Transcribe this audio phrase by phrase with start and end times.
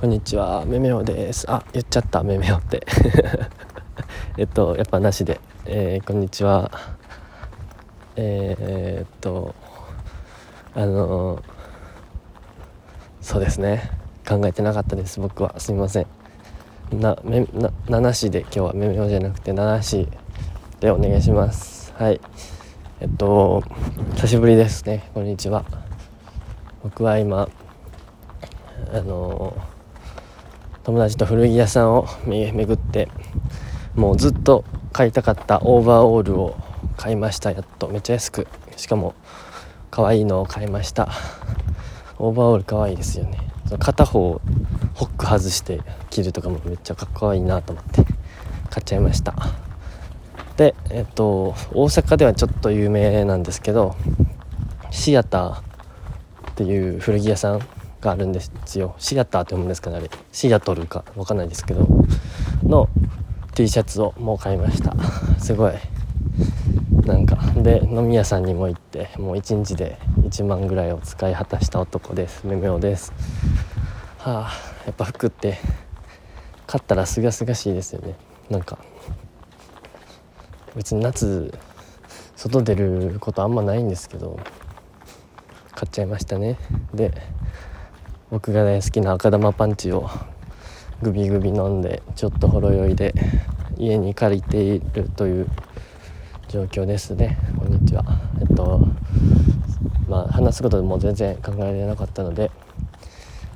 [0.00, 1.44] こんにちはめめおです。
[1.46, 2.86] あ言っちゃっためめおって。
[4.38, 6.70] えっとやっぱなしで、えー、こんにちは。
[8.16, 9.54] えー、っと
[10.74, 11.42] あの
[13.20, 13.90] そうですね。
[14.26, 15.52] 考えてなかったです僕は。
[15.58, 16.06] すみません。
[16.98, 20.08] なめな7しで今日はめめおじゃなくて7し
[20.80, 21.92] でお願いします。
[21.98, 22.18] はい。
[23.00, 23.62] えっと
[24.14, 25.10] 久しぶりですね。
[25.12, 25.66] こんにちは。
[26.82, 27.50] 僕は今
[28.94, 29.52] あの
[30.84, 33.08] 友達と古着屋さんを巡って
[33.94, 36.56] もうずっと買いたかったオーバーオールを
[36.96, 37.52] 買いました。
[37.52, 39.14] やっとめっちゃ安くしかも
[39.90, 41.08] 可愛いのを買いました。
[42.18, 43.38] オーバーオール可愛いですよね。
[43.78, 44.40] 片方
[44.94, 45.80] ホック外して
[46.10, 48.04] 着るとかもめっちゃかっこいいなと思って
[48.68, 49.34] 買っちゃいました。
[50.56, 53.96] でえっと大阪ではちょっと有名なんですけど
[54.90, 57.60] シアターっていう古着屋さん
[58.00, 58.94] があるんですよ。
[58.98, 60.10] シアターって読むんですかねあれ。
[60.32, 61.86] シアトルか分かんないですけど。
[62.62, 62.88] の
[63.54, 64.94] T シャツをもう買いました。
[65.38, 65.74] すごい。
[67.04, 72.46] なんかで飲み屋さんにも行ってもう1日で1万ぐらいを使い果たした男です。
[72.46, 73.12] めめおです。
[74.18, 74.52] はあ
[74.86, 75.58] やっぱ服って
[76.66, 78.14] 買ったらすがすがしいですよね。
[78.48, 78.78] なんか
[80.76, 81.52] 別に夏
[82.36, 84.38] 外出ることあんまないんですけど
[85.72, 86.58] 買っちゃいましたね。
[86.94, 87.12] で
[88.30, 90.08] 僕が大好きな赤玉パンチを
[91.02, 93.12] グビグビ飲んでちょっとほろ酔いで
[93.76, 95.48] 家に借りているという
[96.48, 97.38] 状況ですね。
[97.58, 98.04] こんにちは。
[98.40, 98.86] えっと
[100.08, 102.52] まあ話すことでも全然考えられなかったので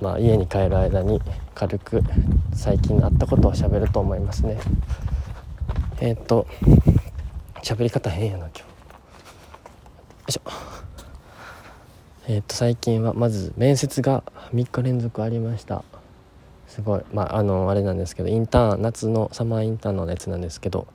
[0.00, 1.20] まあ家に帰る間に
[1.54, 2.04] 軽く
[2.52, 4.56] 最近あったことをしゃべると思いますね。
[6.00, 6.46] えっと
[7.64, 8.60] 喋り方変やな今日。
[8.60, 8.66] よ
[10.28, 10.42] いしょ。
[12.30, 14.22] えっと最近はまず面接が
[14.54, 15.82] 3日連続ありました。
[16.68, 17.02] すごい。
[17.12, 20.86] まああのあれなんですけどインターン夏のサマーインターンのやつなんですけど。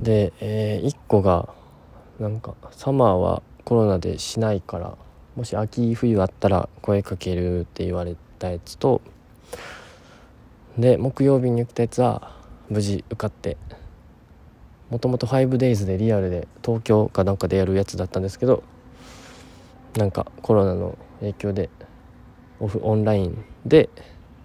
[0.00, 1.48] で、えー、1個が
[2.20, 4.96] なんかサマーはコロナでしないから
[5.34, 9.02] もし秋冬あったら声かけるって言われたやつと
[10.78, 12.36] で木曜日に行ったやつは
[12.68, 13.56] 無事受かって
[14.90, 18.62] もともと 5days でリアルで東京かなんかでやるやつだったんですけど
[19.96, 21.70] なんかコロナの影響で
[22.60, 23.88] オフオンラインで、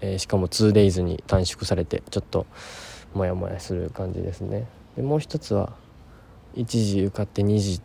[0.00, 2.46] えー、しかも 2days に短縮されてちょっと
[3.14, 4.66] モヤモヤする感じですね。
[4.96, 5.72] でもう一つは
[6.54, 7.80] 1時受かって2時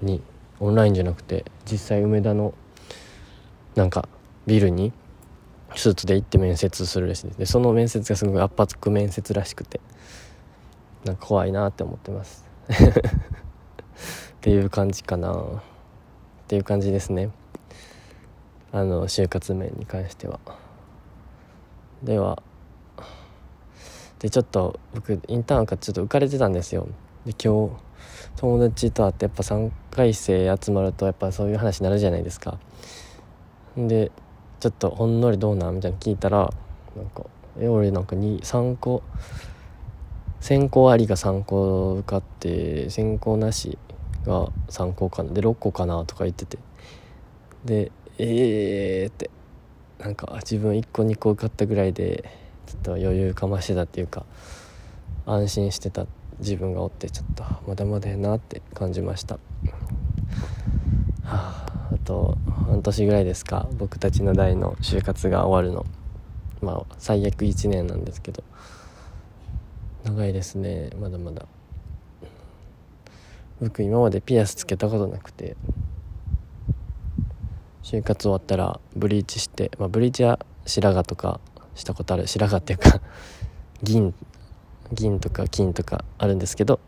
[0.00, 0.22] に
[0.58, 2.54] オンラインじゃなくて実際梅田の
[3.74, 4.08] なんか
[4.46, 4.92] ビルに
[5.74, 7.38] スーツで行って面接するらしいです。
[7.38, 9.80] でその面接がすごい圧迫面接らしくて
[11.04, 12.48] なんか怖いなって思ってます。
[12.70, 12.72] っ
[14.40, 15.62] ていう感じかな。
[16.50, 17.30] っていう感じですね。
[18.72, 20.40] あの就活面に関しては。
[22.02, 22.42] では
[24.18, 26.88] でちょっと僕インターンかちょっと浮かれてたんですよ。
[27.24, 27.76] で今日
[28.34, 32.58] 友達と会ってやっぱ3回生集まるとやっぱそういう話になるじゃないですか。
[33.76, 34.10] で
[34.58, 36.52] ちょっとほんのりどうなんみたいな聞いたら
[36.96, 37.26] なんか
[37.60, 39.04] え俺なんか3個
[40.40, 43.78] 先行ありが3個受かって先行なし
[44.24, 45.32] が3個かな。
[45.32, 46.58] で6個かなとか言ってて。
[47.64, 49.30] でええー、って。
[50.00, 52.24] なんか自分1個2個受かったぐらいで
[52.66, 54.24] ちょっと余裕かましてたっていうか
[55.26, 56.06] 安心してた
[56.38, 59.34] 自分がおってちょっとまだまだやなって感じました。
[59.34, 59.40] は
[61.24, 63.68] ああと半年ぐらいですか。
[63.78, 65.84] 僕たちの代の就活が終わるの。
[66.62, 68.42] まあ最悪1年なんですけど。
[70.04, 70.90] 長いですね。
[70.98, 71.46] まだまだ。
[73.60, 75.56] 僕今までピアスつけたことなくて
[77.82, 81.40] 就活終わったらブリーチして、まあ、ブリーチは白髪とか
[81.74, 83.00] したことある白髪っていうか
[83.82, 84.14] 銀
[84.92, 86.80] 銀とか金とかあるんですけど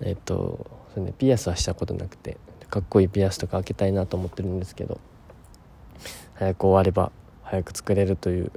[0.00, 5.00] えっ、とそれ、ね、ピアスはしたことなくてかっこいいピアスとか開けたいなと思ってるんですけど
[6.34, 8.52] 早く終われば早く作れるという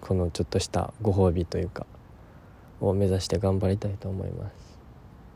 [0.00, 1.86] このちょっとしたご褒美というか
[2.80, 4.67] を目指して頑張りたいと思います。